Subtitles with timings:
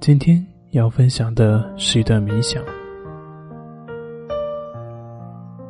[0.00, 2.62] 今天要分享的是一段冥想。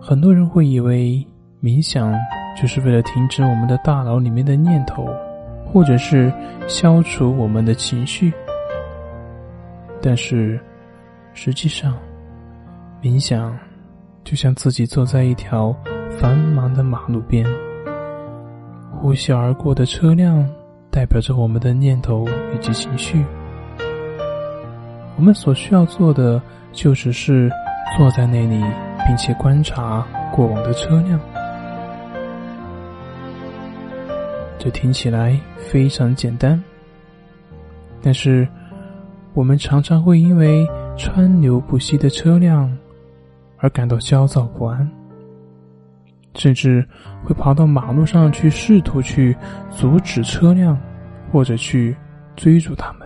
[0.01, 1.27] 很多人会以为
[1.61, 2.15] 冥想
[2.57, 5.05] 就是为了停止我们的大脑里面的念头，
[5.67, 6.33] 或者是
[6.69, 8.33] 消除我们的情绪。
[10.01, 10.61] 但是，
[11.35, 11.99] 实际上，
[13.03, 13.59] 冥想
[14.23, 15.75] 就像自己坐在一条
[16.09, 17.45] 繁忙的马路边，
[18.93, 20.49] 呼啸而过的车辆
[20.89, 23.25] 代表着我们的念头以及情绪。
[25.21, 26.41] 我们所需要做的，
[26.73, 27.53] 就只是
[27.95, 28.59] 坐在那里，
[29.07, 30.03] 并且观察
[30.33, 31.21] 过往的车辆。
[34.59, 36.59] 这听起来非常简单，
[38.01, 38.49] 但是
[39.35, 40.67] 我们常常会因为
[40.97, 42.75] 川流不息的车辆
[43.59, 44.91] 而感到焦躁不安，
[46.35, 46.83] 甚至
[47.27, 49.37] 会跑到马路上去试图去
[49.69, 50.81] 阻止车辆，
[51.31, 51.95] 或者去
[52.37, 53.00] 追逐他们。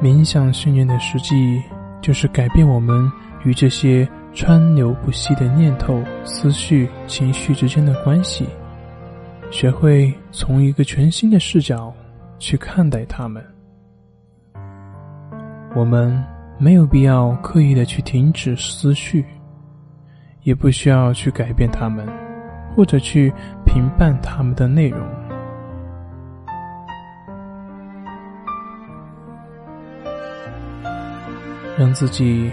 [0.00, 1.60] 冥想训练的实际，
[2.00, 3.10] 就是改变我们
[3.44, 8.46] 与这些川流不息的念头、思绪、情绪之间的关系，
[9.50, 11.92] 学会从一个全新的视角
[12.38, 13.44] 去看待他们。
[15.74, 16.24] 我们
[16.58, 19.24] 没有必要刻意的去停止思绪，
[20.44, 22.06] 也不需要去改变他们，
[22.76, 23.32] 或者去
[23.66, 25.00] 评判他们的内容。
[31.78, 32.50] 让自己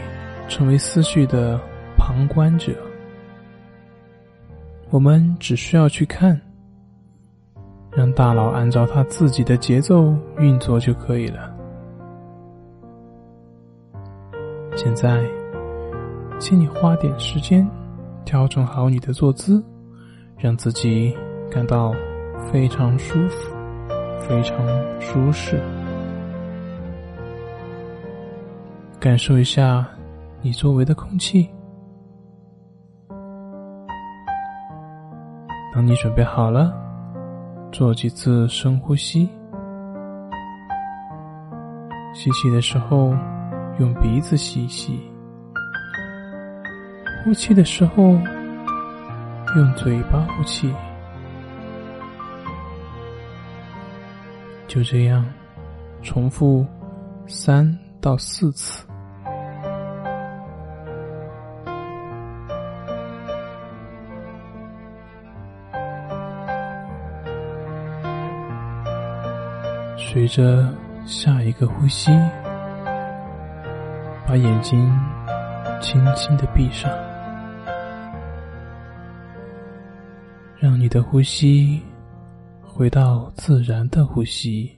[0.47, 1.59] 成为思绪的
[1.97, 2.71] 旁观者，
[4.91, 6.39] 我们只需要去看，
[7.91, 11.51] 让大脑按照它自己的节奏运作就可以了。
[14.75, 15.23] 现在，
[16.37, 17.67] 请你花点时间
[18.25, 19.63] 调整好你的坐姿，
[20.37, 21.17] 让自己
[21.49, 21.95] 感到
[22.51, 23.55] 非常舒服、
[24.19, 24.59] 非常
[25.01, 25.59] 舒适。
[29.05, 29.87] 感受一下
[30.41, 31.47] 你周围的空气。
[35.71, 36.73] 当你准备好了，
[37.71, 39.29] 做几次深呼吸。
[42.15, 43.15] 吸气的时候
[43.77, 44.99] 用鼻子吸气，
[47.23, 48.17] 呼气的时候
[49.55, 50.73] 用嘴巴呼气。
[54.67, 55.23] 就这样
[56.01, 56.65] 重复
[57.27, 57.71] 三
[58.01, 58.83] 到四次。
[69.97, 70.73] 随着
[71.05, 72.11] 下一个呼吸，
[74.25, 74.89] 把眼睛
[75.81, 76.89] 轻轻的闭上，
[80.57, 81.81] 让你的呼吸
[82.61, 84.71] 回到自然的呼吸，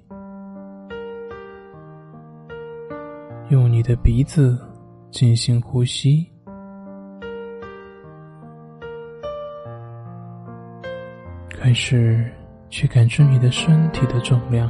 [3.50, 4.60] 用你的鼻子
[5.12, 6.28] 进行呼吸，
[11.50, 12.26] 开始
[12.70, 14.70] 去感知你的身体的重量。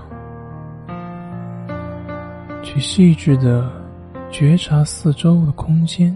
[2.68, 3.72] 去细致的
[4.30, 6.16] 觉察四周的空间，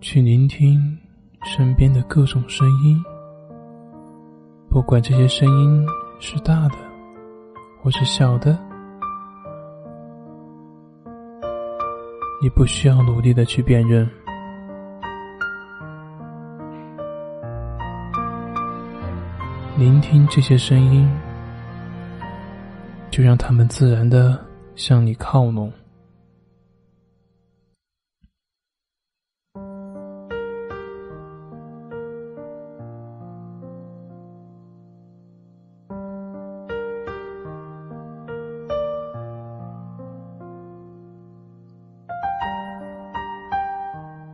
[0.00, 0.98] 去聆听
[1.44, 3.00] 身边的各种声音，
[4.68, 5.86] 不管这些声音
[6.18, 6.74] 是大的
[7.80, 8.58] 或是小的，
[12.42, 14.10] 你不需要努力的去辨认，
[19.78, 21.08] 聆听这些声音。
[23.20, 24.42] 就让他们自然的
[24.76, 25.70] 向你靠拢。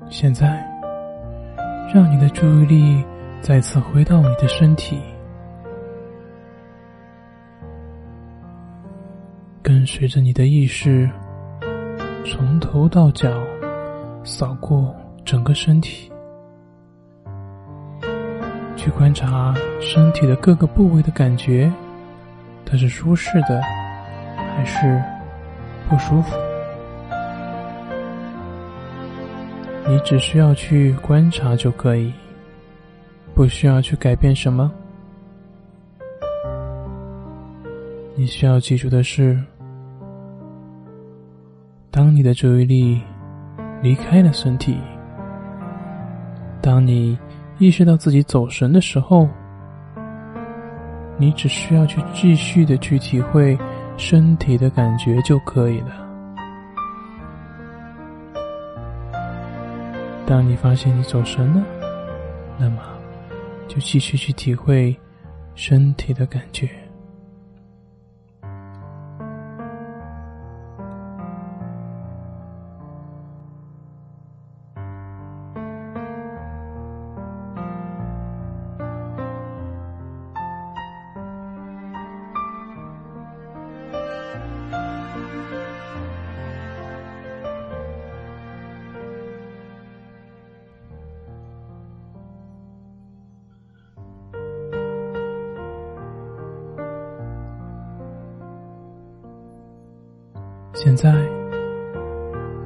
[0.09, 0.65] 现在，
[1.93, 3.05] 让你的注意力
[3.41, 5.03] 再次回到你的身体。
[9.87, 11.09] 随着你的意识，
[12.27, 13.31] 从头到脚
[14.25, 14.93] 扫过
[15.25, 16.11] 整个身体，
[18.77, 21.73] 去观察身体的各个部位的感觉，
[22.65, 23.62] 它是舒适的
[24.37, 25.00] 还是
[25.88, 26.37] 不舒服？
[29.88, 32.12] 你只需要去观察就可以，
[33.35, 34.71] 不需要去改变什么。
[38.17, 39.41] 你需要记住的是。
[41.97, 43.01] 当你的注意力
[43.83, 44.77] 离开了身体，
[46.61, 47.19] 当你
[47.57, 49.27] 意识到自己走神的时候，
[51.17, 53.59] 你只需要去继续的去体会
[53.97, 56.07] 身体的感觉就可以了。
[60.27, 61.65] 当你发现你走神了，
[62.59, 62.83] 那么
[63.67, 64.95] 就继续去体会
[65.55, 66.69] 身体的感觉。
[100.97, 101.15] 在，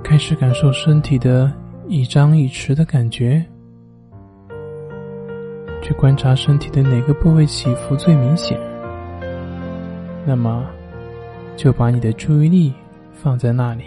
[0.04, 1.52] 开始感受身体的
[1.88, 3.44] 一张一弛的感觉，
[5.82, 8.58] 去观察身体的哪个部位起伏最明显。
[10.24, 10.64] 那么，
[11.56, 12.72] 就把你的注意力
[13.12, 13.84] 放在那里。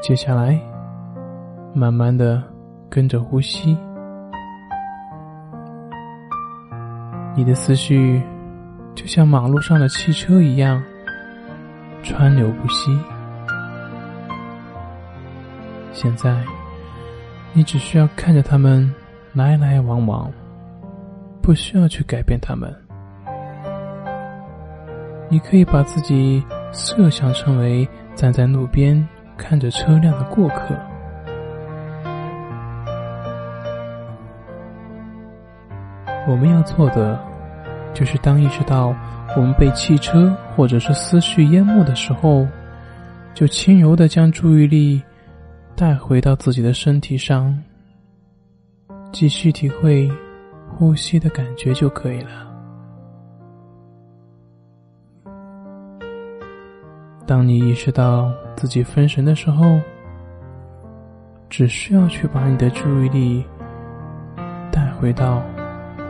[0.00, 0.58] 接下来，
[1.74, 2.42] 慢慢的
[2.88, 3.76] 跟着呼吸。
[7.34, 8.22] 你的思绪
[8.96, 10.82] 就像马路上的汽车一样，
[12.02, 12.98] 川流不息。
[15.92, 16.34] 现在，
[17.52, 18.90] 你只需要看着他们
[19.34, 20.32] 来来往往，
[21.42, 22.74] 不需要去改变他们。
[25.28, 29.06] 你可以把自己设想成为站在路边
[29.36, 30.74] 看着车辆的过客。
[36.28, 37.20] 我们要做的，
[37.96, 38.94] 就是当意识到
[39.34, 42.46] 我们被汽车或者是思绪淹没的时候，
[43.32, 45.02] 就轻柔的将注意力
[45.74, 47.58] 带回到自己的身体上，
[49.12, 50.10] 继续体会
[50.68, 52.46] 呼吸的感觉就可以了。
[57.26, 59.80] 当你意识到自己分神的时候，
[61.48, 63.42] 只需要去把你的注意力
[64.70, 65.42] 带回到。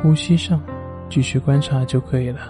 [0.03, 0.61] 呼吸上，
[1.09, 2.41] 继续观察就可以了。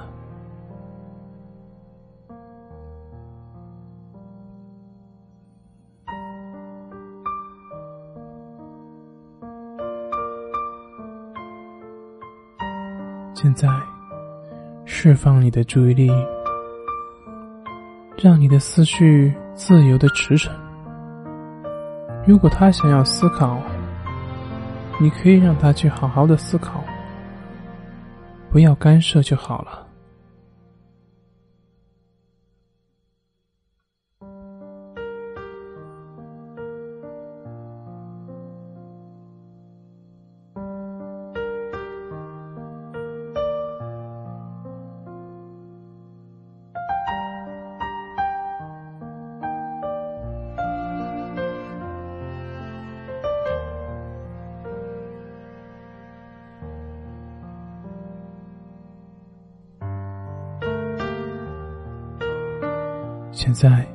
[13.34, 13.68] 现在，
[14.84, 16.10] 释放你的注意力，
[18.16, 20.50] 让你的思绪自由的驰骋。
[22.26, 23.60] 如果他想要思考，
[24.98, 26.82] 你可以让他去好好的思考。
[28.56, 29.85] 不要干涉就好了。
[63.46, 63.86] 现在，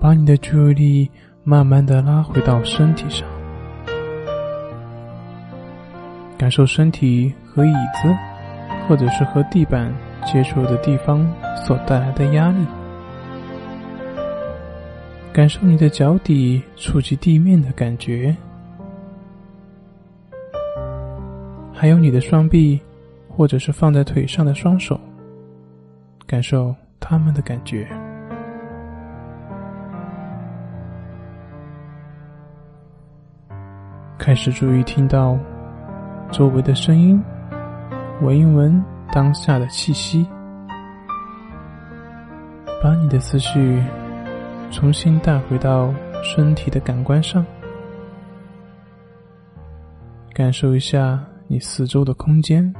[0.00, 1.10] 把你的注意力
[1.42, 3.26] 慢慢的拉回到身体上，
[6.38, 8.16] 感受身体和椅子，
[8.86, 9.92] 或者是和地板
[10.24, 12.64] 接触的地方所带来的压力，
[15.32, 18.32] 感受你的脚底触及地面的感觉，
[21.72, 22.80] 还有你的双臂，
[23.28, 25.00] 或者是放在腿上的双手，
[26.28, 27.84] 感受他们的感觉。
[34.28, 35.38] 开始注意听到
[36.30, 37.18] 周围的声音，
[38.20, 40.28] 闻一闻当下的气息，
[42.82, 43.82] 把你的思绪
[44.70, 47.42] 重新带回到身体的感官上，
[50.34, 52.70] 感受一下你四周的空间。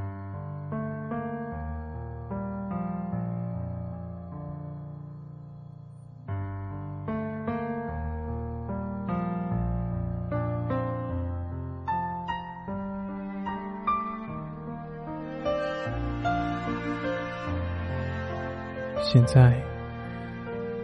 [19.11, 19.59] 现在，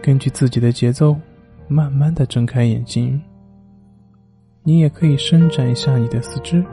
[0.03, 1.15] 根据自己的节奏，
[1.69, 3.21] 慢慢的睁开眼睛。
[4.63, 6.65] 你也可以伸展一下你的四肢。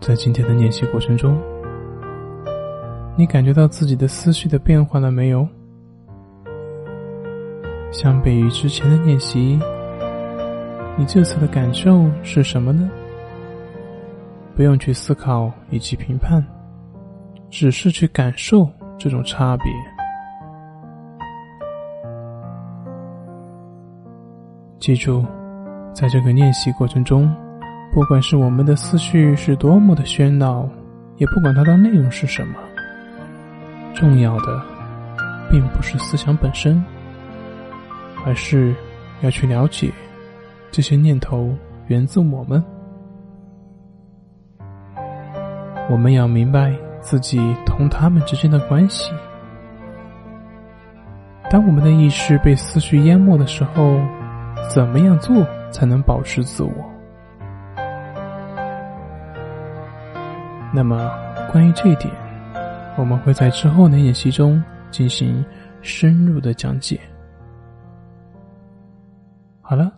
[0.00, 1.36] 在今天的练习过程中，
[3.16, 5.44] 你感觉到自己的思绪的变化了没有？
[7.90, 9.58] 相比于之前的练习，
[10.96, 12.88] 你这次的感受是什么呢？
[14.54, 16.40] 不用去思考以及评判，
[17.58, 19.72] 只是去感受这种差别。
[24.78, 25.24] 记住，
[25.94, 27.34] 在这个练习过程中，
[27.94, 30.68] 不管是我们的思绪是多么的喧闹，
[31.16, 32.58] 也不管它的内容是什么，
[33.94, 34.62] 重要的
[35.50, 36.84] 并不是思想本身，
[38.26, 38.74] 而是
[39.22, 39.90] 要去了解
[40.70, 42.62] 这些念头源自我们。
[45.88, 49.12] 我们要明白自己同他们之间的关系。
[51.48, 53.98] 当我们的意识被思绪淹没的时候。
[54.68, 56.72] 怎么样做才能保持自我？
[60.74, 61.08] 那么，
[61.52, 62.12] 关于这一点，
[62.96, 64.60] 我们会在之后的演习中
[64.90, 65.44] 进行
[65.82, 66.98] 深入的讲解。
[69.60, 69.92] 好了，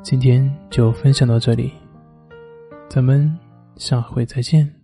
[0.00, 1.72] 今天就分享到这里，
[2.88, 3.36] 咱们
[3.76, 4.77] 下回再见。